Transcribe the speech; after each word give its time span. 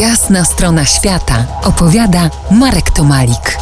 Jasna 0.00 0.44
strona 0.44 0.84
świata 0.84 1.46
opowiada 1.62 2.30
Marek 2.50 2.90
Tomalik. 2.90 3.58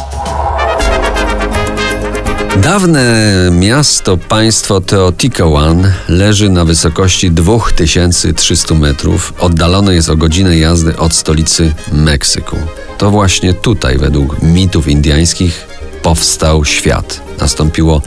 Dawne 2.61 3.03
miasto, 3.51 4.17
państwo 4.17 4.81
Teotihuacan 4.81 5.91
leży 6.09 6.49
na 6.49 6.65
wysokości 6.65 7.31
2300 7.31 8.75
metrów. 8.75 9.33
Oddalone 9.39 9.95
jest 9.95 10.09
o 10.09 10.17
godzinę 10.17 10.57
jazdy 10.57 10.97
od 10.97 11.13
stolicy 11.13 11.73
Meksyku. 11.91 12.57
To 12.97 13.11
właśnie 13.11 13.53
tutaj, 13.53 13.97
według 13.97 14.41
mitów 14.41 14.87
indyjskich, 14.87 15.67
powstał 16.01 16.65
świat. 16.65 17.21
Nastąpiło 17.39 18.01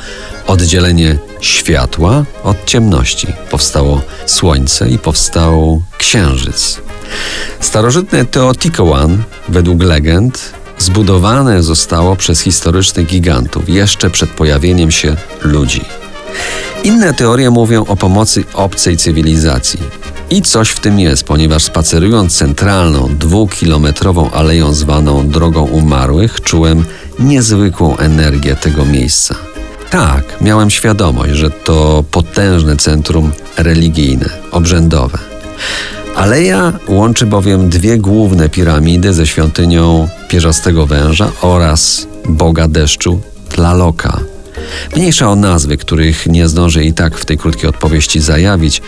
oddzielenie 0.47 1.19
światła 1.41 2.25
od 2.45 2.65
ciemności. 2.65 3.27
Powstało 3.51 4.03
słońce 4.27 4.91
i 4.91 4.99
powstał 4.99 5.83
księżyc. 5.99 6.81
Starożytne 7.61 8.25
Teotihuacan, 8.25 9.23
według 9.49 9.83
legend, 9.83 10.53
zbudowane 10.79 11.63
zostało 11.63 12.17
przez 12.17 12.41
historycznych 12.41 13.07
gigantów 13.07 13.69
jeszcze 13.69 14.11
przed 14.11 14.31
pojawieniem 14.31 14.91
się 14.91 15.17
ludzi. 15.43 15.85
Inne 16.85 17.15
teorie 17.15 17.51
mówią 17.51 17.85
o 17.85 17.97
pomocy 17.97 18.45
obcej 18.55 18.97
cywilizacji. 18.97 19.81
I 20.31 20.43
coś 20.43 20.71
w 20.71 20.81
tym 20.81 21.01
jest, 21.01 21.25
ponieważ 21.25 21.63
spacerując 21.63 22.37
centralną, 22.37 23.09
dwukilometrową 23.19 24.31
aleją 24.31 24.75
zwaną 24.75 25.29
Drogą 25.29 25.63
Umarłych, 25.63 26.41
czułem 26.41 26.85
niezwykłą 27.19 27.97
energię 27.97 28.57
tego 28.57 28.85
miejsca. 28.85 29.35
Tak, 29.91 30.25
miałem 30.41 30.71
świadomość, 30.71 31.33
że 31.33 31.51
to 31.51 32.05
potężne 32.11 32.77
centrum 32.77 33.33
religijne, 33.57 34.29
obrzędowe. 34.51 35.19
Aleja 36.19 36.73
łączy 36.89 37.27
bowiem 37.27 37.69
dwie 37.69 37.99
główne 37.99 38.49
piramidy 38.49 39.15
ze 39.15 39.27
świątynią 39.27 40.09
pierzastego 40.29 40.87
węża 40.87 41.31
oraz 41.41 42.07
boga 42.29 42.69
deszczu 42.69 43.21
Tlaloka. 43.49 44.21
Mniejsza 44.97 45.31
o 45.31 45.37
nazwy, 45.37 45.77
których 45.77 46.27
nie 46.27 46.49
zdążę 46.49 46.85
i 46.85 46.93
tak 46.93 47.19
w 47.19 47.25
tej 47.25 47.39
krótkiej 47.39 47.69
odpowiedzi 47.69 48.21
zajawić, 48.21 48.83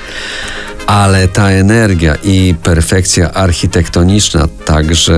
ale 0.87 1.28
ta 1.28 1.50
energia 1.50 2.14
i 2.25 2.55
perfekcja 2.62 3.33
architektoniczna, 3.33 4.48
także 4.65 5.17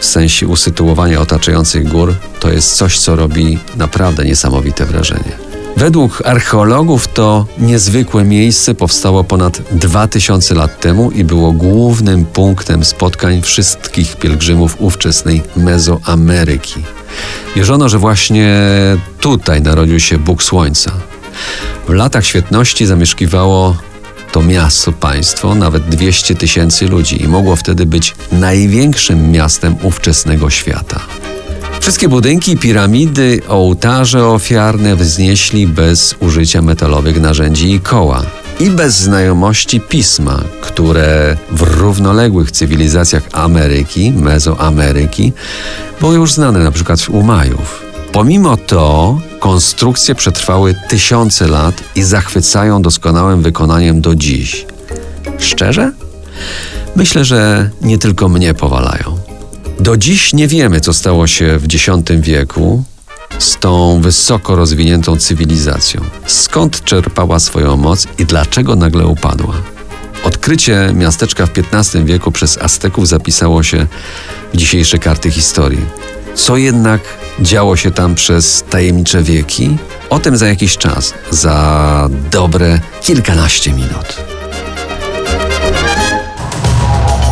w 0.00 0.04
sensie 0.04 0.46
usytuowania 0.46 1.20
otaczających 1.20 1.88
gór, 1.88 2.14
to 2.40 2.50
jest 2.50 2.76
coś, 2.76 2.98
co 2.98 3.16
robi 3.16 3.58
naprawdę 3.76 4.24
niesamowite 4.24 4.86
wrażenie. 4.86 5.49
Według 5.76 6.22
archeologów 6.26 7.08
to 7.08 7.46
niezwykłe 7.58 8.24
miejsce 8.24 8.74
powstało 8.74 9.24
ponad 9.24 9.62
2000 9.72 10.54
lat 10.54 10.80
temu 10.80 11.10
i 11.10 11.24
było 11.24 11.52
głównym 11.52 12.24
punktem 12.24 12.84
spotkań 12.84 13.42
wszystkich 13.42 14.16
pielgrzymów 14.16 14.76
ówczesnej 14.80 15.42
Mezoameryki. 15.56 16.82
Wierzono, 17.56 17.88
że 17.88 17.98
właśnie 17.98 18.56
tutaj 19.20 19.62
narodził 19.62 20.00
się 20.00 20.18
Bóg 20.18 20.42
Słońca. 20.42 20.92
W 21.88 21.92
latach 21.92 22.26
świetności 22.26 22.86
zamieszkiwało 22.86 23.76
to 24.32 24.42
miasto, 24.42 24.92
państwo, 24.92 25.54
nawet 25.54 25.88
200 25.88 26.34
tysięcy 26.34 26.88
ludzi 26.88 27.22
i 27.22 27.28
mogło 27.28 27.56
wtedy 27.56 27.86
być 27.86 28.14
największym 28.32 29.30
miastem 29.30 29.76
ówczesnego 29.82 30.50
świata. 30.50 31.00
Wszystkie 31.80 32.08
budynki, 32.08 32.56
piramidy, 32.56 33.40
ołtarze 33.48 34.26
ofiarne 34.26 34.96
wznieśli 34.96 35.66
bez 35.66 36.14
użycia 36.20 36.62
metalowych 36.62 37.20
narzędzi 37.20 37.72
i 37.72 37.80
koła. 37.80 38.22
I 38.60 38.70
bez 38.70 38.98
znajomości 38.98 39.80
pisma, 39.80 40.40
które 40.60 41.36
w 41.50 41.62
równoległych 41.62 42.50
cywilizacjach 42.50 43.22
Ameryki, 43.32 44.12
Mezoameryki, 44.12 45.32
było 46.00 46.12
już 46.12 46.32
znane 46.32 46.58
na 46.58 46.70
przykład 46.70 47.08
u 47.08 47.22
Majów. 47.22 47.82
Pomimo 48.12 48.56
to 48.56 49.18
konstrukcje 49.38 50.14
przetrwały 50.14 50.74
tysiące 50.88 51.48
lat 51.48 51.74
i 51.94 52.02
zachwycają 52.02 52.82
doskonałym 52.82 53.42
wykonaniem 53.42 54.00
do 54.00 54.14
dziś. 54.14 54.66
Szczerze? 55.38 55.92
Myślę, 56.96 57.24
że 57.24 57.70
nie 57.82 57.98
tylko 57.98 58.28
mnie 58.28 58.54
powalają. 58.54 59.19
Do 59.80 59.96
dziś 59.96 60.32
nie 60.32 60.48
wiemy, 60.48 60.80
co 60.80 60.92
stało 60.92 61.26
się 61.26 61.58
w 61.58 61.64
X 61.64 61.86
wieku 62.20 62.84
z 63.38 63.56
tą 63.56 64.00
wysoko 64.00 64.56
rozwiniętą 64.56 65.16
cywilizacją. 65.16 66.00
Skąd 66.26 66.84
czerpała 66.84 67.38
swoją 67.38 67.76
moc 67.76 68.06
i 68.18 68.24
dlaczego 68.24 68.76
nagle 68.76 69.06
upadła? 69.06 69.54
Odkrycie 70.24 70.92
miasteczka 70.94 71.46
w 71.46 71.50
XV 71.72 72.04
wieku 72.04 72.32
przez 72.32 72.58
Azteków 72.58 73.08
zapisało 73.08 73.62
się 73.62 73.86
w 74.54 74.56
dzisiejsze 74.56 74.98
karty 74.98 75.30
historii. 75.30 75.86
Co 76.34 76.56
jednak 76.56 77.00
działo 77.40 77.76
się 77.76 77.90
tam 77.90 78.14
przez 78.14 78.64
tajemnicze 78.70 79.22
wieki? 79.22 79.76
O 80.10 80.18
tym 80.18 80.36
za 80.36 80.48
jakiś 80.48 80.76
czas, 80.76 81.14
za 81.30 82.08
dobre 82.30 82.80
kilkanaście 83.02 83.72
minut. 83.72 84.39